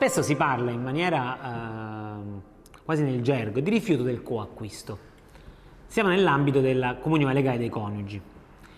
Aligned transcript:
Spesso 0.00 0.22
si 0.22 0.34
parla 0.34 0.70
in 0.70 0.82
maniera 0.82 1.36
eh, 1.36 2.40
quasi 2.86 3.02
nel 3.02 3.20
gergo 3.20 3.60
di 3.60 3.68
rifiuto 3.68 4.02
del 4.02 4.22
coacquisto. 4.22 4.98
Siamo 5.88 6.08
nell'ambito 6.08 6.62
della 6.62 6.94
comunione 6.94 7.34
legale 7.34 7.58
dei 7.58 7.68
coniugi. 7.68 8.18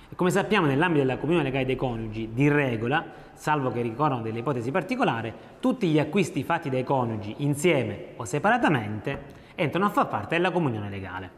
E 0.08 0.14
come 0.16 0.32
sappiamo 0.32 0.66
nell'ambito 0.66 1.04
della 1.04 1.18
comunione 1.18 1.44
legale 1.44 1.64
dei 1.64 1.76
coniugi, 1.76 2.30
di 2.32 2.48
regola, 2.48 3.04
salvo 3.34 3.70
che 3.70 3.82
ricorrano 3.82 4.20
delle 4.20 4.40
ipotesi 4.40 4.72
particolari, 4.72 5.32
tutti 5.60 5.86
gli 5.90 6.00
acquisti 6.00 6.42
fatti 6.42 6.68
dai 6.68 6.82
coniugi 6.82 7.36
insieme 7.38 8.14
o 8.16 8.24
separatamente 8.24 9.22
entrano 9.54 9.86
a 9.86 9.90
far 9.90 10.08
parte 10.08 10.34
della 10.34 10.50
comunione 10.50 10.90
legale. 10.90 11.30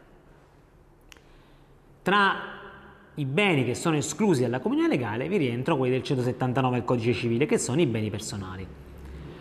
Tra 2.01 2.35
i 3.17 3.25
beni 3.27 3.67
che 3.67 3.75
sono 3.75 3.97
esclusi 3.97 4.41
dalla 4.41 4.61
comunione 4.61 4.89
legale 4.89 5.29
vi 5.29 5.37
rientrano 5.37 5.79
quelli 5.79 5.93
del 5.93 6.03
179 6.03 6.77
del 6.77 6.87
codice 6.87 7.13
civile, 7.13 7.45
che 7.45 7.59
sono 7.59 7.83
i 7.83 7.87
beni 7.87 8.09
personali. 8.09 8.67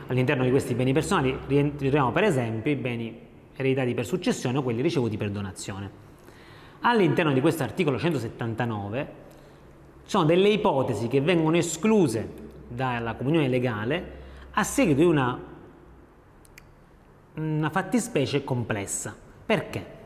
All'interno 0.07 0.43
di 0.43 0.49
questi 0.49 0.73
beni 0.73 0.93
personali 0.93 1.37
rientriamo 1.47 2.11
per 2.11 2.23
esempio 2.23 2.71
i 2.71 2.75
beni 2.75 3.19
ereditati 3.55 3.93
per 3.93 4.05
successione 4.05 4.57
o 4.57 4.63
quelli 4.63 4.81
ricevuti 4.81 5.17
per 5.17 5.29
donazione. 5.29 6.01
All'interno 6.81 7.31
di 7.31 7.39
questo 7.39 7.63
articolo 7.63 7.97
179 7.97 9.07
ci 10.03 10.09
sono 10.09 10.25
delle 10.25 10.49
ipotesi 10.49 11.07
che 11.07 11.21
vengono 11.21 11.55
escluse 11.55 12.27
dalla 12.67 13.13
comunione 13.15 13.47
legale 13.47 14.21
a 14.51 14.63
seguito 14.63 14.99
di 15.01 15.07
una, 15.07 15.39
una 17.35 17.69
fattispecie 17.69 18.43
complessa. 18.43 19.15
Perché? 19.45 20.01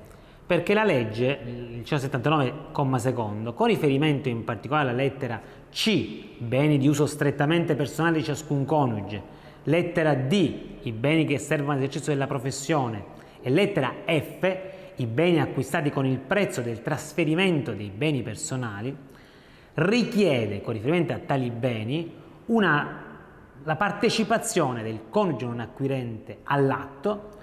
Perché 0.46 0.74
la 0.74 0.84
legge, 0.84 1.40
il 1.46 1.84
179, 1.84 2.54
con 2.72 3.66
riferimento 3.66 4.30
in 4.30 4.44
particolare 4.44 4.90
alla 4.90 4.98
lettera 4.98 5.42
C, 5.70 6.38
beni 6.38 6.78
di 6.78 6.88
uso 6.88 7.06
strettamente 7.06 7.76
personale 7.76 8.18
di 8.18 8.24
ciascun 8.24 8.64
coniuge, 8.64 9.22
lettera 9.68 10.14
D, 10.14 10.60
i 10.84 10.92
beni 10.92 11.26
che 11.26 11.38
servono 11.38 11.74
all'esercizio 11.74 12.14
della 12.14 12.28
professione, 12.28 13.16
e 13.42 13.50
lettera 13.50 13.94
F, 14.06 14.58
i 14.96 15.06
beni 15.06 15.40
acquistati 15.40 15.90
con 15.90 16.06
il 16.06 16.18
prezzo 16.18 16.62
del 16.62 16.82
trasferimento 16.82 17.74
dei 17.74 17.92
beni 17.94 18.22
personali, 18.22 18.96
richiede, 19.76 20.62
con 20.62 20.74
riferimento 20.74 21.14
a 21.14 21.20
tali 21.20 21.52
beni, 21.52 22.12
una, 22.46 23.04
la 23.64 23.76
partecipazione 23.76 24.84
del 24.84 25.02
coniuge 25.10 25.46
non 25.46 25.60
acquirente 25.60 26.40
all'atto, 26.44 27.36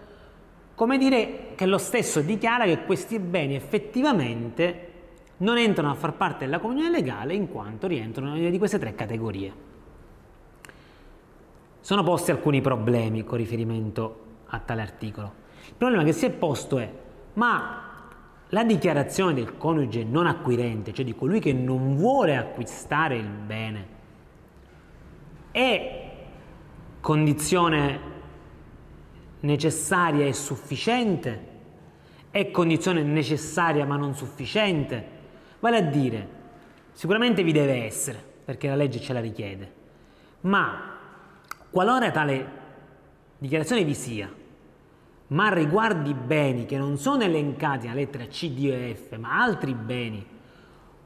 come 0.75 0.99
dire 0.99 1.51
che 1.55 1.67
lo 1.67 1.79
stesso 1.79 2.21
dichiara 2.21 2.65
che 2.65 2.85
questi 2.85 3.19
beni 3.19 3.55
effettivamente 3.55 4.93
non 5.39 5.59
entrano 5.59 5.91
a 5.91 5.95
far 5.95 6.15
parte 6.15 6.47
della 6.47 6.59
comunione 6.59 6.91
legale 6.91 7.35
in 7.35 7.49
quanto 7.49 7.87
rientrano 7.87 8.35
in 8.35 8.41
una 8.41 8.51
di 8.51 8.59
queste 8.59 8.79
tre 8.79 8.95
categorie. 8.95 9.74
Sono 11.85 12.03
posti 12.03 12.31
alcuni 12.31 12.63
problemi 12.63 13.25
con 13.25 13.37
riferimento 13.37 14.21
a 14.47 14.59
tale 14.59 14.81
articolo. 14.81 15.35
Il 15.67 15.75
problema 15.77 16.03
che 16.03 16.15
si 16.15 16.25
è 16.25 16.31
posto 16.31 16.79
è 16.79 16.91
ma 17.35 18.09
la 18.49 18.65
dichiarazione 18.65 19.35
del 19.35 19.59
coniuge 19.59 20.03
non 20.03 20.27
acquirente, 20.27 20.95
cioè 20.95 21.05
di 21.05 21.15
colui 21.15 21.41
che 21.41 21.53
non 21.53 21.95
vuole 21.95 22.39
acquistare 22.39 23.17
il 23.17 23.29
bene, 23.29 23.87
è 25.51 26.11
condizione 27.01 28.01
necessaria 29.41 30.25
e 30.25 30.33
sufficiente? 30.33 31.49
È 32.31 32.51
condizione 32.51 33.03
necessaria 33.03 33.85
ma 33.85 33.97
non 33.97 34.15
sufficiente? 34.15 35.07
Vale 35.61 35.77
a 35.77 35.83
dire, 35.83 36.29
sicuramente 36.93 37.43
vi 37.43 37.53
deve 37.53 37.85
essere, 37.85 38.25
perché 38.43 38.69
la 38.69 38.75
legge 38.75 39.01
ce 39.01 39.13
la 39.13 39.21
richiede, 39.21 39.73
ma 40.41 40.93
qualora 41.75 42.13
tale 42.13 42.47
dichiarazione 43.37 43.83
vi 43.83 43.95
sia, 43.95 44.33
ma 45.27 45.53
riguardi 45.53 46.15
beni 46.15 46.67
che 46.67 46.79
non 46.79 46.99
sono 46.99 47.25
elencati 47.25 47.89
nella 47.89 47.99
lettera 47.99 48.27
C, 48.27 48.51
D 48.51 48.67
e 48.67 48.95
F, 48.95 49.17
ma 49.17 49.43
altri 49.43 49.75
beni, 49.75 50.25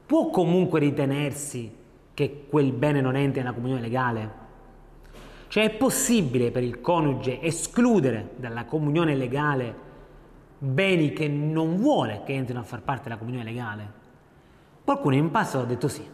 può 0.05 0.29
comunque 0.29 0.79
ritenersi 0.79 1.75
che 2.13 2.45
quel 2.47 2.71
bene 2.71 3.01
non 3.01 3.15
entri 3.15 3.41
nella 3.41 3.55
comunione 3.55 3.81
legale? 3.81 4.31
Cioè 5.47 5.63
è 5.63 5.69
possibile 5.71 6.51
per 6.51 6.61
il 6.61 6.81
coniuge 6.81 7.41
escludere 7.41 8.33
dalla 8.35 8.65
comunione 8.65 9.15
legale 9.15 9.75
beni 10.59 11.13
che 11.13 11.27
non 11.27 11.77
vuole 11.77 12.21
che 12.23 12.33
entrino 12.33 12.59
a 12.59 12.63
far 12.63 12.83
parte 12.83 13.05
della 13.05 13.17
comunione 13.17 13.43
legale? 13.43 13.91
Qualcuno 14.83 15.15
in 15.15 15.31
passato 15.31 15.63
ha 15.63 15.67
detto 15.67 15.87
sì, 15.87 16.05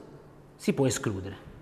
si 0.55 0.71
può 0.71 0.85
escludere. 0.85 1.54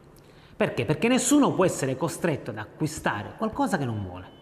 Perché? 0.56 0.86
Perché 0.86 1.08
nessuno 1.08 1.54
può 1.54 1.66
essere 1.66 1.96
costretto 1.98 2.52
ad 2.52 2.58
acquistare 2.58 3.34
qualcosa 3.38 3.78
che 3.78 3.86
non 3.86 4.04
vuole 4.04 4.34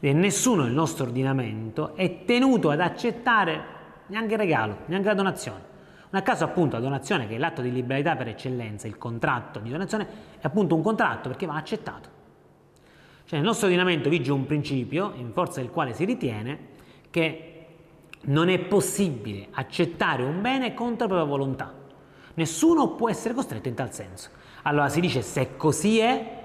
e 0.00 0.12
nessuno 0.12 0.62
nel 0.62 0.72
nostro 0.72 1.06
ordinamento 1.06 1.96
è 1.96 2.24
tenuto 2.24 2.70
ad 2.70 2.80
accettare 2.80 3.74
neanche 4.06 4.34
il 4.34 4.38
regalo, 4.38 4.78
neanche 4.86 5.08
la 5.08 5.14
donazione. 5.14 5.74
Un 6.10 6.22
caso 6.22 6.44
appunto 6.44 6.76
la 6.76 6.82
donazione, 6.82 7.26
che 7.26 7.34
è 7.34 7.38
l'atto 7.38 7.60
di 7.60 7.72
liberalità 7.72 8.14
per 8.14 8.28
eccellenza, 8.28 8.86
il 8.86 8.96
contratto 8.96 9.58
di 9.58 9.70
donazione, 9.70 10.06
è 10.38 10.46
appunto 10.46 10.74
un 10.74 10.82
contratto 10.82 11.28
perché 11.28 11.46
va 11.46 11.56
accettato. 11.56 12.08
Cioè 13.24 13.38
nel 13.38 13.46
nostro 13.46 13.66
ordinamento 13.66 14.08
vige 14.08 14.30
un 14.30 14.46
principio 14.46 15.12
in 15.16 15.32
forza 15.32 15.60
del 15.60 15.70
quale 15.70 15.92
si 15.92 16.04
ritiene 16.04 16.58
che 17.10 17.66
non 18.22 18.48
è 18.48 18.58
possibile 18.60 19.48
accettare 19.50 20.22
un 20.22 20.40
bene 20.40 20.72
contro 20.74 21.06
la 21.08 21.14
propria 21.14 21.24
volontà. 21.24 21.74
Nessuno 22.34 22.90
può 22.90 23.10
essere 23.10 23.34
costretto 23.34 23.68
in 23.68 23.74
tal 23.74 23.92
senso. 23.92 24.30
Allora 24.66 24.88
si 24.88 25.00
dice 25.00 25.22
se 25.22 25.56
così 25.56 26.00
è, 26.00 26.42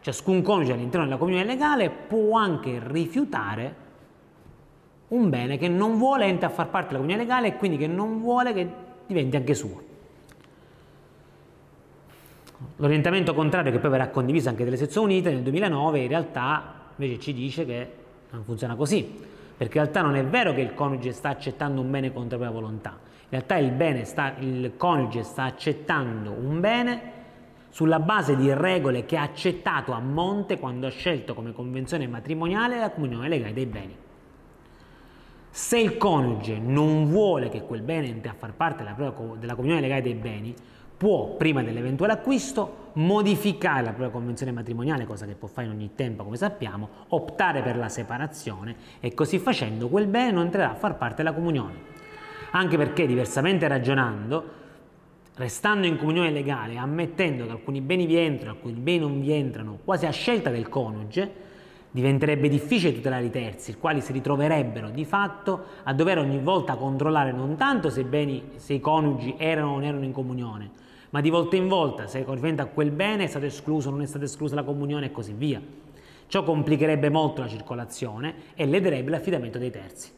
ciascun 0.00 0.40
coniuge 0.40 0.72
all'interno 0.72 1.04
della 1.04 1.18
comunione 1.18 1.44
legale 1.44 1.90
può 1.90 2.36
anche 2.36 2.80
rifiutare 2.82 3.86
un 5.08 5.28
bene 5.28 5.58
che 5.58 5.68
non 5.68 5.98
vuole 5.98 6.24
entrare 6.24 6.52
a 6.52 6.56
far 6.56 6.68
parte 6.70 6.88
della 6.88 7.00
comunione 7.00 7.22
legale 7.22 7.48
e 7.48 7.56
quindi 7.56 7.76
che 7.76 7.86
non 7.86 8.20
vuole 8.20 8.54
che 8.54 8.68
diventi 9.06 9.36
anche 9.36 9.54
suo. 9.54 9.82
L'orientamento 12.76 13.34
contrario 13.34 13.70
che 13.70 13.78
poi 13.78 13.90
verrà 13.90 14.08
condiviso 14.08 14.48
anche 14.48 14.64
dalle 14.64 14.76
sezioni 14.78 15.14
unite 15.14 15.30
nel 15.30 15.42
2009 15.42 16.00
in 16.00 16.08
realtà 16.08 16.74
invece 16.96 17.20
ci 17.20 17.34
dice 17.34 17.66
che 17.66 17.92
non 18.30 18.44
funziona 18.44 18.76
così, 18.76 19.02
perché 19.56 19.76
in 19.76 19.84
realtà 19.84 20.00
non 20.00 20.16
è 20.16 20.24
vero 20.24 20.54
che 20.54 20.62
il 20.62 20.72
coniuge 20.72 21.12
sta 21.12 21.28
accettando 21.28 21.82
un 21.82 21.90
bene 21.90 22.12
contro 22.14 22.38
la 22.38 22.44
propria 22.46 22.60
volontà, 22.60 22.98
in 23.28 23.28
realtà 23.28 23.56
il, 23.58 24.06
sta, 24.06 24.34
il 24.38 24.72
coniuge 24.78 25.22
sta 25.22 25.44
accettando 25.44 26.30
un 26.30 26.60
bene 26.60 27.16
sulla 27.70 28.00
base 28.00 28.36
di 28.36 28.52
regole 28.52 29.04
che 29.04 29.16
ha 29.16 29.22
accettato 29.22 29.92
a 29.92 30.00
monte 30.00 30.58
quando 30.58 30.86
ha 30.86 30.90
scelto 30.90 31.34
come 31.34 31.52
convenzione 31.52 32.06
matrimoniale 32.06 32.78
la 32.78 32.90
comunione 32.90 33.28
legale 33.28 33.52
dei 33.52 33.66
beni. 33.66 33.96
Se 35.50 35.78
il 35.78 35.96
coniuge 35.96 36.58
non 36.58 37.08
vuole 37.08 37.48
che 37.48 37.62
quel 37.62 37.82
bene 37.82 38.08
entri 38.08 38.28
a 38.28 38.34
far 38.36 38.52
parte 38.54 38.84
della, 38.84 39.54
comunione 39.54 39.80
legale 39.80 40.02
dei 40.02 40.14
beni, 40.14 40.54
può, 40.96 41.36
prima 41.36 41.62
dell'eventuale 41.62 42.12
acquisto, 42.12 42.90
modificare 42.94 43.82
la 43.82 43.88
propria 43.90 44.10
convenzione 44.10 44.52
matrimoniale, 44.52 45.06
cosa 45.06 45.26
che 45.26 45.34
può 45.34 45.48
fare 45.48 45.66
in 45.66 45.72
ogni 45.72 45.94
tempo, 45.94 46.24
come 46.24 46.36
sappiamo, 46.36 46.88
optare 47.08 47.62
per 47.62 47.76
la 47.76 47.88
separazione 47.88 48.76
e 49.00 49.14
così 49.14 49.38
facendo 49.38 49.88
quel 49.88 50.06
bene 50.06 50.32
non 50.32 50.44
entrerà 50.44 50.72
a 50.72 50.74
far 50.74 50.96
parte 50.96 51.22
della 51.22 51.34
comunione. 51.34 51.96
Anche 52.50 52.76
perché, 52.76 53.06
diversamente 53.06 53.68
ragionando, 53.68 54.57
restando 55.38 55.86
in 55.86 55.96
comunione 55.96 56.30
legale, 56.30 56.76
ammettendo 56.76 57.46
che 57.46 57.52
alcuni 57.52 57.80
beni 57.80 58.06
vi 58.06 58.16
entrano, 58.16 58.56
alcuni 58.56 58.74
beni 58.74 58.98
non 58.98 59.20
vi 59.20 59.32
entrano, 59.32 59.78
quasi 59.84 60.04
a 60.04 60.10
scelta 60.10 60.50
del 60.50 60.68
coniuge, 60.68 61.46
diventerebbe 61.92 62.48
difficile 62.48 62.92
tutelare 62.92 63.24
i 63.24 63.30
terzi, 63.30 63.70
i 63.70 63.76
quali 63.76 64.00
si 64.00 64.12
ritroverebbero 64.12 64.90
di 64.90 65.04
fatto 65.04 65.64
a 65.84 65.94
dover 65.94 66.18
ogni 66.18 66.40
volta 66.40 66.74
controllare 66.74 67.30
non 67.30 67.56
tanto 67.56 67.88
se 67.88 68.00
i, 68.00 68.04
beni, 68.04 68.50
se 68.56 68.74
i 68.74 68.80
coniugi 68.80 69.36
erano 69.38 69.68
o 69.68 69.74
non 69.74 69.84
erano 69.84 70.04
in 70.04 70.12
comunione, 70.12 70.70
ma 71.10 71.20
di 71.20 71.30
volta 71.30 71.54
in 71.54 71.68
volta 71.68 72.08
se 72.08 72.24
con 72.24 72.34
riferimento 72.34 72.68
a 72.68 72.72
quel 72.72 72.90
bene 72.90 73.24
è 73.24 73.26
stato 73.28 73.46
escluso 73.46 73.88
o 73.88 73.92
non 73.92 74.02
è 74.02 74.06
stata 74.06 74.24
esclusa 74.24 74.56
la 74.56 74.64
comunione 74.64 75.06
e 75.06 75.12
così 75.12 75.32
via. 75.32 75.62
Ciò 76.26 76.42
complicherebbe 76.42 77.10
molto 77.10 77.42
la 77.42 77.48
circolazione 77.48 78.34
e 78.54 78.66
lederebbe 78.66 79.10
l'affidamento 79.10 79.58
dei 79.58 79.70
terzi. 79.70 80.10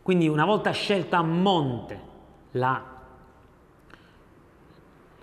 Quindi 0.00 0.28
una 0.28 0.46
volta 0.46 0.70
scelta 0.70 1.18
a 1.18 1.22
monte 1.22 2.00
la 2.52 2.97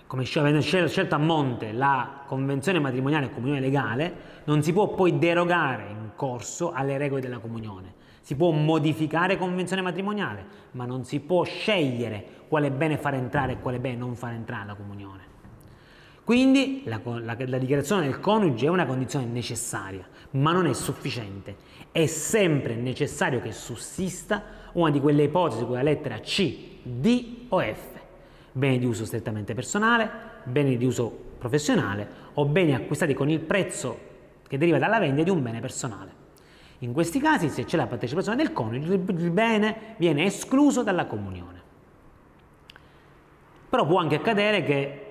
come 0.08 0.28
avendo 0.36 0.62
scelto 0.62 1.16
a 1.16 1.18
monte 1.18 1.72
la 1.72 2.24
convenzione 2.26 2.80
matrimoniale 2.80 3.26
e 3.26 3.32
comunione 3.32 3.60
legale, 3.60 4.14
non 4.46 4.62
si 4.62 4.72
può 4.72 4.94
poi 4.94 5.18
derogare 5.18 5.88
in 5.90 6.12
corso 6.16 6.72
alle 6.72 6.98
regole 6.98 7.22
della 7.22 7.40
comunione. 7.40 7.94
Si 8.22 8.36
può 8.36 8.52
modificare 8.52 9.38
convenzione 9.38 9.82
matrimoniale, 9.82 10.46
ma 10.72 10.86
non 10.86 11.06
si 11.06 11.20
può 11.20 11.44
scegliere 11.44 12.26
quale 12.48 12.72
bene 12.72 12.98
far 12.98 13.16
entrare 13.16 13.54
e 13.54 13.60
quale 13.60 13.80
bene 13.80 13.98
non 13.98 14.16
far 14.16 14.34
entrare 14.34 14.64
alla 14.64 14.76
comunione. 14.76 15.34
Quindi 16.24 16.82
la, 16.86 17.00
la, 17.04 17.36
la 17.38 17.58
dichiarazione 17.58 18.04
del 18.04 18.20
coniuge 18.20 18.66
è 18.66 18.70
una 18.70 18.86
condizione 18.86 19.26
necessaria, 19.26 20.08
ma 20.32 20.52
non 20.52 20.66
è 20.66 20.74
sufficiente. 20.74 21.56
È 21.92 22.06
sempre 22.08 22.76
necessario 22.76 23.40
che 23.42 23.52
sussista 23.52 24.44
una 24.74 24.90
di 24.90 25.00
quelle 25.00 25.24
ipotesi 25.24 25.64
con 25.66 25.76
la 25.76 25.84
lettera 25.84 26.20
C, 26.20 26.80
D 26.82 27.46
o 27.50 27.60
F 27.60 27.96
beni 28.58 28.80
di 28.80 28.86
uso 28.86 29.04
strettamente 29.04 29.54
personale, 29.54 30.10
beni 30.44 30.78
di 30.78 30.86
uso 30.86 31.10
professionale 31.38 32.08
o 32.36 32.46
beni 32.46 32.74
acquistati 32.74 33.14
con 33.14 33.30
il 33.30 33.42
prezzo 33.42 34.00
che 34.48 34.58
deriva 34.58 34.78
dalla 34.78 34.98
vendita 34.98 35.24
di 35.24 35.30
un 35.30 35.44
bene 35.44 35.60
personale. 35.60 36.24
In 36.80 36.94
questi 36.94 37.20
casi, 37.20 37.50
se 37.50 37.66
c'è 37.66 37.76
la 37.76 37.88
partecipazione 37.88 38.38
del 38.38 38.54
coniuge, 38.54 38.94
il 38.94 39.32
bene 39.32 39.96
viene 39.98 40.24
escluso 40.24 40.84
dalla 40.84 41.06
comunione. 41.06 41.62
Però 43.70 43.86
può 43.86 44.00
anche 44.00 44.16
accadere 44.16 44.64
che 44.64 45.06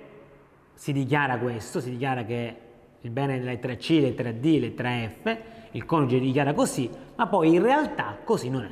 si 0.72 0.92
dichiara 0.92 1.36
questo, 1.36 1.80
si 1.80 1.90
dichiara 1.90 2.24
che 2.24 2.56
il 2.98 3.10
bene 3.10 3.38
della 3.38 3.50
lettera 3.50 3.74
C, 3.74 3.90
lettera 4.00 4.32
D, 4.32 4.58
lettera 4.58 5.06
F, 5.06 5.38
il 5.72 5.84
coniuge 5.84 6.18
dichiara 6.18 6.54
così, 6.54 6.88
ma 7.16 7.26
poi 7.26 7.54
in 7.54 7.62
realtà 7.62 8.16
così 8.24 8.48
non 8.48 8.62
è. 8.62 8.70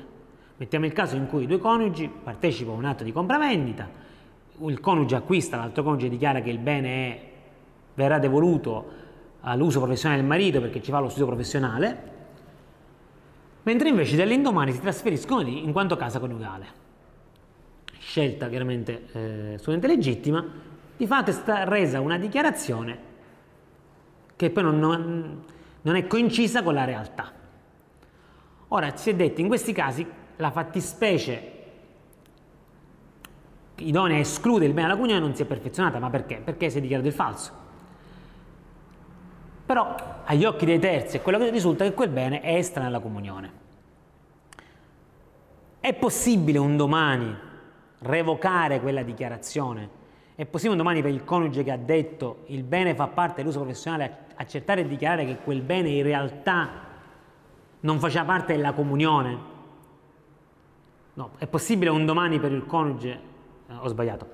Mettiamo 0.56 0.86
il 0.86 0.92
caso 0.92 1.16
in 1.16 1.26
cui 1.26 1.42
i 1.42 1.46
due 1.46 1.58
coniugi 1.58 2.08
partecipano 2.08 2.76
a 2.76 2.78
un 2.78 2.84
atto 2.86 3.04
di 3.04 3.12
compravendita, 3.12 4.01
il 4.58 4.80
coniuge 4.80 5.16
acquista, 5.16 5.56
l'altro 5.56 5.82
coniuge 5.82 6.08
dichiara 6.08 6.40
che 6.40 6.50
il 6.50 6.58
bene 6.58 6.88
è, 6.88 7.30
verrà 7.94 8.18
devoluto 8.18 9.00
all'uso 9.40 9.80
professionale 9.80 10.20
del 10.20 10.28
marito 10.28 10.60
perché 10.60 10.82
ci 10.82 10.90
fa 10.90 11.00
lo 11.00 11.08
studio 11.08 11.26
professionale, 11.26 12.10
mentre 13.64 13.88
invece 13.88 14.16
dall'indomani 14.16 14.72
si 14.72 14.80
trasferiscono 14.80 15.42
lì 15.42 15.64
in 15.64 15.72
quanto 15.72 15.96
casa 15.96 16.18
coniugale. 16.18 16.80
Scelta 17.98 18.48
chiaramente 18.48 19.08
eh, 19.12 19.58
studente 19.58 19.86
legittima, 19.86 20.44
di 20.96 21.06
fatto 21.06 21.30
è 21.30 21.32
stata 21.32 21.64
resa 21.64 22.00
una 22.00 22.18
dichiarazione 22.18 23.10
che 24.36 24.50
poi 24.50 24.62
non, 24.62 24.78
non, 24.78 25.44
non 25.82 25.96
è 25.96 26.06
coincisa 26.06 26.62
con 26.62 26.74
la 26.74 26.84
realtà. 26.84 27.32
Ora, 28.68 28.96
si 28.96 29.10
è 29.10 29.14
detto, 29.14 29.40
in 29.40 29.48
questi 29.48 29.72
casi 29.72 30.06
la 30.36 30.50
fattispecie 30.50 31.51
idonea 33.88 34.16
a 34.16 34.20
escludere 34.20 34.66
il 34.66 34.72
bene 34.72 34.86
alla 34.86 34.96
comunione 34.96 35.20
non 35.20 35.34
si 35.34 35.42
è 35.42 35.44
perfezionata, 35.44 35.98
ma 35.98 36.10
perché? 36.10 36.40
Perché 36.42 36.70
si 36.70 36.78
è 36.78 36.80
dichiarato 36.80 37.08
il 37.08 37.14
falso. 37.14 37.52
Però 39.64 39.94
agli 40.24 40.44
occhi 40.44 40.64
dei 40.64 40.78
terzi 40.78 41.16
è 41.16 41.22
quello 41.22 41.38
che 41.38 41.50
risulta 41.50 41.84
che 41.84 41.94
quel 41.94 42.10
bene 42.10 42.40
è 42.40 42.56
estraneo 42.56 42.88
alla 42.88 43.00
comunione. 43.00 43.60
È 45.80 45.94
possibile 45.94 46.58
un 46.58 46.76
domani 46.76 47.34
revocare 48.00 48.80
quella 48.80 49.02
dichiarazione? 49.02 50.00
È 50.34 50.44
possibile 50.44 50.72
un 50.72 50.78
domani 50.78 51.02
per 51.02 51.10
il 51.10 51.24
coniuge 51.24 51.62
che 51.64 51.70
ha 51.70 51.76
detto 51.76 52.44
il 52.46 52.62
bene 52.62 52.94
fa 52.94 53.06
parte 53.06 53.36
dell'uso 53.36 53.60
professionale 53.60 54.26
accettare 54.34 54.82
e 54.82 54.88
dichiarare 54.88 55.24
che 55.24 55.38
quel 55.38 55.60
bene 55.60 55.88
in 55.90 56.02
realtà 56.02 56.68
non 57.80 57.98
faceva 57.98 58.24
parte 58.24 58.54
della 58.54 58.72
comunione? 58.72 59.50
No, 61.14 61.30
è 61.38 61.46
possibile 61.46 61.90
un 61.90 62.06
domani 62.06 62.38
per 62.40 62.52
il 62.52 62.64
coniuge, 62.64 63.20
eh, 63.72 63.84
ho 63.84 63.88
sbagliato, 63.88 64.26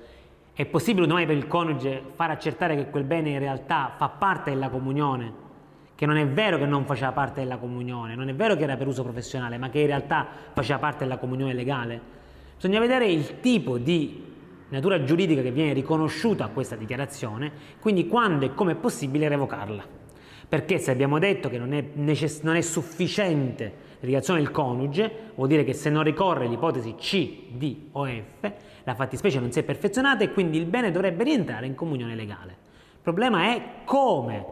è 0.52 0.66
possibile 0.66 1.06
domani 1.06 1.26
per 1.26 1.36
il 1.36 1.46
coniuge 1.46 2.02
far 2.14 2.30
accertare 2.30 2.74
che 2.74 2.90
quel 2.90 3.04
bene 3.04 3.30
in 3.30 3.38
realtà 3.38 3.92
fa 3.96 4.08
parte 4.08 4.50
della 4.50 4.68
comunione? 4.68 5.46
Che 5.94 6.06
non 6.06 6.16
è 6.16 6.26
vero 6.26 6.58
che 6.58 6.66
non 6.66 6.84
faceva 6.84 7.12
parte 7.12 7.40
della 7.40 7.58
comunione, 7.58 8.14
non 8.14 8.28
è 8.28 8.34
vero 8.34 8.56
che 8.56 8.64
era 8.64 8.76
per 8.76 8.86
uso 8.86 9.02
professionale, 9.02 9.56
ma 9.58 9.68
che 9.68 9.80
in 9.80 9.86
realtà 9.86 10.26
faceva 10.52 10.78
parte 10.78 11.04
della 11.04 11.18
comunione 11.18 11.52
legale? 11.54 12.00
Bisogna 12.56 12.80
vedere 12.80 13.06
il 13.06 13.40
tipo 13.40 13.78
di 13.78 14.24
natura 14.70 15.02
giuridica 15.02 15.42
che 15.42 15.50
viene 15.50 15.72
riconosciuta 15.72 16.44
a 16.44 16.48
questa 16.48 16.76
dichiarazione, 16.76 17.50
quindi 17.80 18.06
quando 18.06 18.44
e 18.44 18.54
come 18.54 18.72
è 18.72 18.76
possibile 18.76 19.28
revocarla. 19.28 19.84
Perché 20.48 20.78
se 20.78 20.90
abbiamo 20.90 21.18
detto 21.18 21.48
che 21.48 21.58
non 21.58 21.72
è, 21.72 21.84
necess- 21.94 22.42
non 22.42 22.56
è 22.56 22.60
sufficiente 22.62 23.64
la 23.64 24.00
dichiarazione 24.00 24.40
del 24.40 24.50
coniuge, 24.50 25.10
vuol 25.34 25.48
dire 25.48 25.64
che 25.64 25.72
se 25.72 25.90
non 25.90 26.02
ricorre 26.02 26.46
l'ipotesi 26.46 26.94
C, 26.94 27.50
D 27.52 27.76
o 27.92 28.06
F, 28.06 28.52
la 28.88 28.94
fattispecie 28.94 29.38
non 29.38 29.52
si 29.52 29.58
è 29.58 29.64
perfezionata 29.64 30.24
e 30.24 30.32
quindi 30.32 30.56
il 30.56 30.64
bene 30.64 30.90
dovrebbe 30.90 31.22
rientrare 31.22 31.66
in 31.66 31.74
comunione 31.74 32.14
legale. 32.14 32.56
Il 32.94 33.02
problema 33.02 33.54
è 33.54 33.82
come 33.84 34.46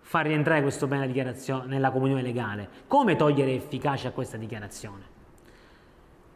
far 0.00 0.26
rientrare 0.26 0.62
questo 0.62 0.88
bene 0.88 1.06
nella 1.66 1.92
comunione 1.92 2.22
legale, 2.22 2.68
come 2.88 3.14
togliere 3.14 3.54
efficacia 3.54 4.08
a 4.08 4.10
questa 4.10 4.36
dichiarazione. 4.36 5.18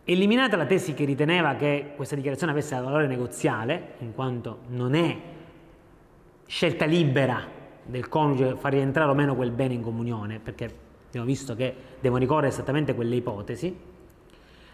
Eliminata 0.05 0.57
la 0.57 0.67
tesi 0.67 0.95
che 0.95 1.05
riteneva 1.05 1.57
che 1.57 1.95
questa 1.97 2.15
dichiarazione 2.15 2.53
avesse 2.53 2.79
valore 2.79 3.09
negoziale, 3.09 3.95
in 3.99 4.15
quanto 4.15 4.61
non 4.69 4.95
è 4.95 5.19
scelta 6.47 6.85
libera 6.85 7.43
del 7.83 8.09
coniuge 8.09 8.55
far 8.55 8.73
rientrare 8.73 9.11
o 9.11 9.15
meno 9.15 9.35
quel 9.35 9.51
bene 9.51 9.75
in 9.75 9.83
comunione, 9.83 10.39
perché 10.39 10.73
abbiamo 11.09 11.27
visto 11.27 11.57
che 11.57 11.75
devono 11.99 12.21
ricorrere 12.21 12.49
esattamente 12.49 12.95
quelle 12.95 13.17
ipotesi, 13.17 13.93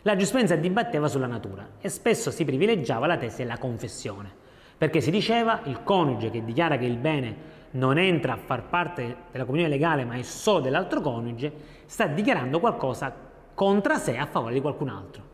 la 0.02 0.12
giurisprudenza 0.12 0.56
dibatteva 0.56 1.08
sulla 1.08 1.26
natura 1.26 1.72
e 1.80 1.88
spesso 1.88 2.30
si 2.30 2.44
privilegiava 2.44 3.06
la 3.06 3.18
tesi 3.18 3.38
della 3.38 3.58
confessione, 3.58 4.30
perché 4.78 5.00
si 5.00 5.10
diceva 5.10 5.60
il 5.64 5.82
coniuge 5.82 6.30
che 6.30 6.42
dichiara 6.42 6.78
che 6.78 6.86
il 6.86 6.96
bene 6.96 7.58
non 7.72 7.98
entra 7.98 8.32
a 8.32 8.36
far 8.36 8.68
parte 8.68 9.16
della 9.30 9.44
comunione 9.44 9.70
legale 9.70 10.04
ma 10.04 10.14
è 10.14 10.22
solo 10.22 10.60
dell'altro 10.60 11.00
coniuge, 11.00 11.52
sta 11.84 12.06
dichiarando 12.06 12.60
qualcosa 12.60 13.14
contra 13.54 13.96
sé 13.96 14.16
a 14.16 14.26
favore 14.26 14.54
di 14.54 14.60
qualcun 14.60 14.88
altro. 14.88 15.28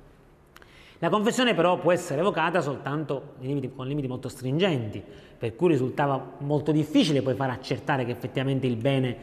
La 0.99 1.11
confessione 1.11 1.55
però 1.55 1.79
può 1.79 1.93
essere 1.93 2.21
evocata 2.21 2.61
soltanto 2.61 3.35
con 3.75 3.87
limiti 3.87 4.09
molto 4.09 4.29
stringenti, 4.29 5.03
per 5.39 5.55
cui 5.55 5.69
risultava 5.69 6.33
molto 6.39 6.73
difficile 6.73 7.23
poi 7.23 7.35
far 7.35 7.51
accertare 7.51 8.05
che 8.05 8.11
effettivamente 8.11 8.67
il 8.67 8.77
bene 8.77 9.17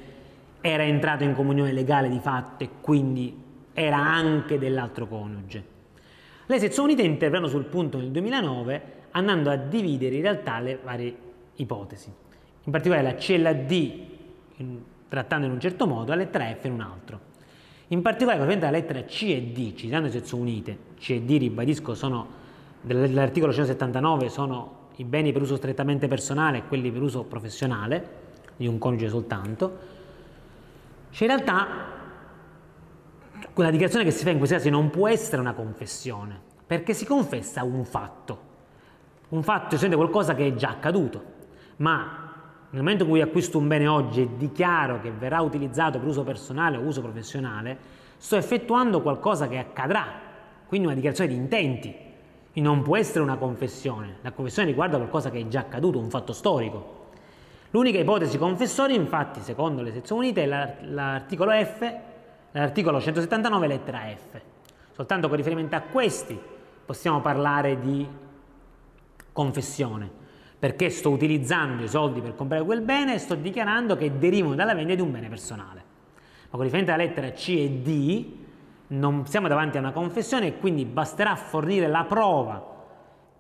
era 0.62 0.84
entrato 0.84 1.24
in 1.26 1.34
comunione 1.34 1.74
legale 1.74 2.08
di 2.08 2.20
fatto 2.20 2.64
e 2.64 2.70
quindi 2.80 3.43
era 3.74 3.98
anche 3.98 4.58
dell'altro 4.58 5.08
coniuge. 5.08 5.72
Le 6.46 6.60
sezioni 6.60 6.94
unite 6.94 7.08
interverranno 7.08 7.48
sul 7.48 7.66
punto 7.66 7.98
nel 7.98 8.12
2009 8.12 9.02
andando 9.12 9.50
a 9.50 9.56
dividere 9.56 10.16
in 10.16 10.22
realtà 10.22 10.60
le 10.60 10.80
varie 10.84 11.16
ipotesi. 11.56 12.12
In 12.64 12.72
particolare 12.72 13.04
la 13.04 13.16
C 13.16 13.30
e 13.30 13.38
la 13.38 13.54
D 13.54 14.02
in, 14.58 14.82
trattando 15.08 15.46
in 15.46 15.52
un 15.52 15.60
certo 15.60 15.86
modo, 15.86 16.10
la 16.10 16.16
lettera 16.16 16.46
F 16.54 16.66
in 16.66 16.74
un 16.74 16.82
altro. 16.82 17.32
In 17.88 18.02
particolare, 18.02 18.60
la 18.60 18.72
lettera 18.72 19.04
C 19.04 19.24
e 19.24 19.42
D, 19.54 19.76
citando 19.76 20.08
le 20.08 20.12
sezioni 20.12 20.44
unite, 20.44 20.78
C 20.98 21.12
e 21.12 21.22
D, 21.22 21.38
ribadisco, 21.38 21.94
sono 21.94 22.42
dell'articolo 22.82 23.54
179 23.54 24.30
sono 24.30 24.82
i 24.98 25.06
beni 25.06 25.32
per 25.32 25.42
uso 25.42 25.56
strettamente 25.56 26.08
personale 26.08 26.60
e 26.60 26.64
quelli 26.68 26.92
per 26.92 27.02
uso 27.02 27.24
professionale, 27.24 28.22
di 28.56 28.68
un 28.68 28.78
coniuge 28.78 29.10
soltanto. 29.10 29.78
Cioè 31.10 31.28
in 31.28 31.36
realtà 31.36 31.68
quella 33.54 33.70
dichiarazione 33.70 34.04
che 34.04 34.12
si 34.12 34.24
fa 34.24 34.32
in 34.32 34.38
questi 34.40 34.56
casi 34.56 34.70
non 34.72 34.90
può 34.90 35.08
essere 35.08 35.40
una 35.40 35.54
confessione, 35.54 36.40
perché 36.66 36.96
si 36.96 37.06
confessa 37.06 37.64
un 37.64 37.86
fatto. 37.86 38.52
Un 39.30 39.44
fatto 39.44 39.76
è 39.76 39.90
qualcosa 39.96 40.34
che 40.34 40.48
è 40.48 40.54
già 40.56 40.70
accaduto, 40.70 41.24
ma 41.78 42.32
nel 42.72 42.82
momento 42.82 43.04
in 43.04 43.10
cui 43.10 43.22
acquisto 43.22 43.60
un 43.60 43.68
bene 43.68 43.88
oggi 43.88 44.22
e 44.22 44.30
dichiaro 44.38 45.00
che 45.02 45.12
verrà 45.12 45.42
utilizzato 45.42 46.00
per 46.00 46.08
uso 46.08 46.24
personale 46.24 46.78
o 46.78 46.82
uso 46.82 47.02
professionale, 47.02 47.78
sto 48.18 48.36
effettuando 48.36 49.02
qualcosa 49.02 49.48
che 49.48 49.60
accadrà, 49.60 50.06
quindi 50.66 50.88
una 50.88 50.96
dichiarazione 50.96 51.30
di 51.30 51.36
intenti. 51.36 51.96
E 52.56 52.62
non 52.62 52.84
può 52.84 52.98
essere 52.98 53.22
una 53.22 53.38
confessione. 53.38 54.18
La 54.22 54.32
confessione 54.32 54.68
riguarda 54.68 54.98
qualcosa 54.98 55.32
che 55.32 55.40
è 55.40 55.48
già 55.48 55.62
accaduto, 55.62 55.98
un 55.98 56.12
fatto 56.12 56.34
storico. 56.34 57.02
L'unica 57.72 58.00
ipotesi 58.00 58.38
confessoria, 58.38 58.96
infatti, 58.96 59.42
secondo 59.42 59.82
le 59.82 59.92
sezioni 59.92 60.26
unite, 60.26 60.44
è 60.44 60.78
l'articolo 60.86 61.52
F 61.52 62.12
Nell'articolo 62.54 63.02
179 63.02 63.68
lettera 63.68 64.02
F. 64.16 64.40
Soltanto 64.92 65.28
con 65.28 65.38
riferimento 65.38 65.76
a 65.76 65.82
questi 65.82 66.40
possiamo 66.86 67.20
parlare 67.20 67.80
di 67.80 68.08
confessione, 69.32 70.08
perché 70.60 70.92
sto 70.92 71.10
utilizzando 71.10 71.82
i 71.82 71.88
soldi 71.88 72.22
per 72.22 72.36
comprare 72.36 72.64
quel 72.64 72.82
bene 72.82 73.16
e 73.16 73.18
sto 73.18 73.34
dichiarando 73.34 73.98
che 73.98 74.20
derivano 74.20 74.54
dalla 74.54 74.76
vendita 74.76 74.96
di 74.96 75.02
un 75.02 75.12
bene 75.12 75.30
personale. 75.30 75.84
Ma 76.44 76.52
con 76.52 76.62
riferimento 76.62 76.94
alla 76.94 77.04
lettera 77.04 77.32
C 77.32 77.50
e 77.58 77.70
D 77.70 78.26
non 78.90 79.26
siamo 79.26 79.48
davanti 79.48 79.78
a 79.78 79.80
una 79.80 79.92
confessione 79.92 80.48
e 80.48 80.58
quindi 80.60 80.86
basterà 80.86 81.36
fornire 81.36 81.88
la 81.88 82.04
prova 82.04 82.72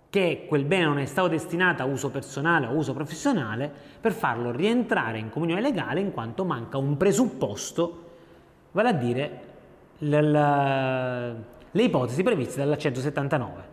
che 0.09 0.45
quel 0.47 0.65
bene 0.65 0.85
non 0.85 0.97
è 0.97 1.05
stato 1.05 1.27
destinato 1.27 1.83
a 1.83 1.85
uso 1.85 2.09
personale 2.09 2.65
o 2.65 2.71
uso 2.71 2.93
professionale 2.93 3.71
per 4.01 4.11
farlo 4.11 4.51
rientrare 4.51 5.19
in 5.19 5.29
comunione 5.29 5.61
legale 5.61 5.99
in 5.99 6.11
quanto 6.11 6.45
manca 6.45 6.77
un 6.77 6.97
presupposto 6.97 8.02
vale 8.73 8.89
a 8.89 8.93
dire 8.93 9.39
le, 9.99 10.21
le, 10.21 11.35
le 11.71 11.83
ipotesi 11.83 12.21
previste 12.21 12.59
dalla 12.59 12.77
179. 12.77 13.71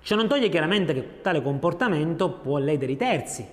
Ciò 0.00 0.16
non 0.16 0.28
toglie 0.28 0.48
chiaramente 0.48 0.92
che 0.92 1.20
tale 1.22 1.42
comportamento 1.42 2.30
può 2.30 2.58
ledere 2.58 2.92
i 2.92 2.96
terzi, 2.96 3.46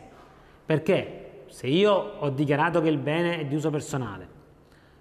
perché 0.65 1.43
se 1.47 1.67
io 1.67 1.91
ho 1.91 2.29
dichiarato 2.29 2.81
che 2.81 2.89
il 2.89 2.97
bene 2.97 3.39
è 3.39 3.45
di 3.45 3.55
uso 3.55 3.69
personale, 3.69 4.39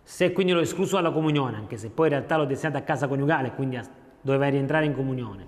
se 0.03 0.33
quindi 0.33 0.53
l'ho 0.53 0.61
escluso 0.61 0.97
dalla 0.97 1.11
comunione, 1.11 1.57
anche 1.57 1.77
se 1.77 1.91
poi 1.91 2.07
in 2.07 2.13
realtà 2.15 2.37
l'ho 2.37 2.45
destinato 2.45 2.79
a 2.79 2.83
casa 2.83 3.07
coniugale 3.09 3.53
quindi 3.53 3.79
doveva 4.21 4.49
rientrare 4.49 4.85
in 4.85 4.95
comunione, 4.95 5.47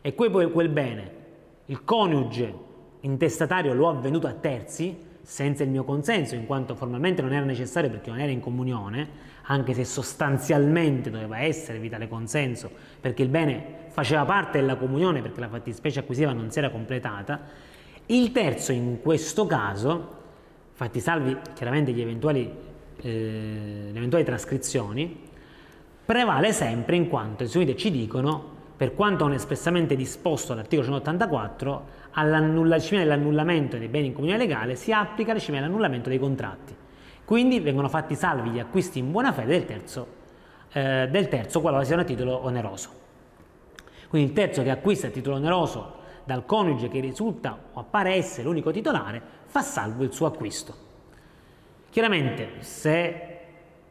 e 0.00 0.12
poi 0.12 0.50
quel 0.50 0.68
bene, 0.68 1.20
il 1.66 1.84
coniuge 1.84 2.54
intestatario 3.00 3.74
lo 3.74 3.88
ha 3.88 3.94
venduto 3.94 4.26
a 4.26 4.32
terzi, 4.32 5.10
senza 5.22 5.62
il 5.62 5.70
mio 5.70 5.84
consenso, 5.84 6.34
in 6.34 6.46
quanto 6.46 6.74
formalmente 6.74 7.22
non 7.22 7.32
era 7.32 7.44
necessario 7.44 7.88
perché 7.88 8.10
non 8.10 8.20
era 8.20 8.30
in 8.30 8.40
comunione, 8.40 9.30
anche 9.42 9.74
se 9.74 9.84
sostanzialmente 9.84 11.10
doveva 11.10 11.40
essere 11.40 11.78
vitale 11.78 12.08
consenso, 12.08 12.70
perché 13.00 13.22
il 13.22 13.28
bene 13.28 13.80
faceva 13.88 14.24
parte 14.24 14.58
della 14.60 14.76
comunione 14.76 15.20
perché 15.20 15.40
la 15.40 15.48
fattispecie 15.48 16.00
acquisiva 16.00 16.32
non 16.32 16.50
si 16.50 16.58
era 16.58 16.70
completata, 16.70 17.40
il 18.06 18.32
terzo 18.32 18.72
in 18.72 19.00
questo 19.00 19.46
caso 19.46 20.20
fatti 20.72 21.00
salvi 21.00 21.36
chiaramente 21.54 21.92
eventuali, 21.92 22.50
eh, 23.00 23.88
le 23.92 23.96
eventuali 23.96 24.24
trascrizioni, 24.24 25.30
prevale 26.04 26.52
sempre 26.52 26.96
in 26.96 27.08
quanto 27.08 27.44
i 27.44 27.46
sunnite 27.46 27.76
ci 27.76 27.90
dicono, 27.90 28.60
per 28.82 28.94
quanto 28.94 29.22
non 29.22 29.34
espressamente 29.34 29.94
disposto 29.94 30.54
all'articolo 30.54 30.88
184, 30.88 31.84
alla 32.14 32.40
disciplina 32.40 33.04
dell'annullamento 33.04 33.78
dei 33.78 33.86
beni 33.86 34.08
in 34.08 34.12
comunione 34.12 34.42
legale 34.42 34.74
si 34.74 34.92
applica 34.92 35.28
la 35.28 35.34
disciplina 35.34 35.60
dell'annullamento 35.60 36.08
dei 36.08 36.18
contratti. 36.18 36.74
Quindi 37.24 37.60
vengono 37.60 37.88
fatti 37.88 38.16
salvi 38.16 38.50
gli 38.50 38.58
acquisti 38.58 38.98
in 38.98 39.12
buona 39.12 39.30
fede 39.30 39.52
del 39.52 39.66
terzo, 39.66 40.06
eh, 40.72 41.06
del 41.08 41.28
terzo 41.28 41.60
qualora 41.60 41.84
siano 41.84 42.02
a 42.02 42.04
titolo 42.04 42.44
oneroso. 42.44 42.88
Quindi 44.08 44.30
il 44.30 44.34
terzo 44.34 44.64
che 44.64 44.70
acquista 44.70 45.06
a 45.06 45.10
titolo 45.10 45.36
oneroso 45.36 45.98
dal 46.24 46.44
coniuge 46.44 46.88
che 46.88 46.98
risulta 46.98 47.56
o 47.74 47.78
appare 47.78 48.14
essere 48.14 48.48
l'unico 48.48 48.72
titolare 48.72 49.22
fa 49.44 49.62
salvo 49.62 50.02
il 50.02 50.12
suo 50.12 50.26
acquisto. 50.26 50.74
Chiaramente 51.88 52.54
se 52.62 53.38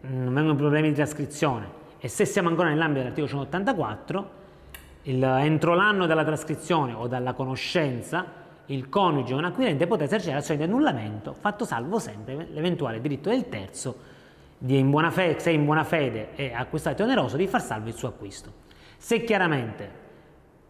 non 0.02 0.34
vengono 0.34 0.58
problemi 0.58 0.90
di 0.90 0.96
trascrizione 0.96 1.80
e 1.98 2.10
se 2.10 2.26
siamo 2.26 2.50
ancora 2.50 2.68
nell'ambito 2.68 3.00
dell'articolo 3.00 3.32
184, 3.32 4.40
il, 5.04 5.24
entro 5.24 5.74
l'anno 5.74 6.06
della 6.06 6.24
trascrizione 6.24 6.94
o 6.94 7.08
dalla 7.08 7.34
conoscenza, 7.34 8.40
il 8.68 8.88
coniuge 8.90 9.34
o 9.34 9.38
un 9.38 9.46
acquirente 9.46 9.88
potrà 9.88 10.06
esercitare 10.06 10.38
l'azione 10.38 10.60
di 10.60 10.72
annullamento, 10.72 11.34
fatto 11.34 11.66
salvo 11.66 12.00
sempre 12.00 12.48
l'eventuale 12.52 13.02
diritto 13.02 13.30
del 13.30 13.50
terzo, 13.50 14.10
di 14.58 14.78
in 14.78 14.90
buona 14.90 15.10
fede, 15.10 15.40
se 15.40 15.52
in 15.52 15.66
buona 15.66 15.84
fede 15.84 16.36
è 16.36 16.52
acquistato 16.54 17.04
oneroso, 17.04 17.36
di 17.36 17.48
far 17.48 17.62
salvo 17.62 17.88
il 17.88 17.96
suo 17.96 18.10
acquisto. 18.10 18.54
Se 18.98 19.24
chiaramente 19.24 20.00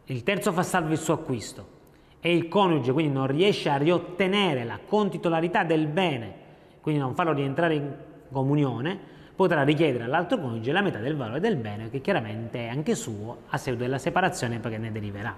il 0.05 0.23
terzo 0.23 0.51
fa 0.53 0.63
salvo 0.63 0.93
il 0.93 0.97
suo 0.97 1.15
acquisto 1.15 1.79
e 2.21 2.33
il 2.33 2.47
coniuge 2.47 2.93
quindi 2.93 3.11
non 3.11 3.27
riesce 3.27 3.69
a 3.69 3.75
riottenere 3.75 4.63
la 4.63 4.79
contitolarità 4.85 5.63
del 5.63 5.87
bene, 5.87 6.33
quindi 6.79 7.01
non 7.01 7.13
farlo 7.13 7.33
rientrare 7.33 7.73
in 7.75 7.93
comunione, 8.31 8.99
potrà 9.35 9.63
richiedere 9.63 10.03
all'altro 10.03 10.39
coniuge 10.39 10.71
la 10.71 10.81
metà 10.81 10.99
del 10.99 11.15
valore 11.15 11.39
del 11.39 11.55
bene 11.55 11.89
che 11.89 12.01
chiaramente 12.01 12.65
è 12.65 12.67
anche 12.67 12.95
suo 12.95 13.43
a 13.49 13.57
seguito 13.57 13.85
della 13.85 13.97
separazione 13.97 14.59
perché 14.59 14.77
ne 14.77 14.91
deriverà, 14.91 15.35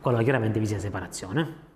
qualora 0.00 0.22
chiaramente 0.22 0.58
vi 0.58 0.66
sia 0.66 0.78
separazione. 0.78 1.70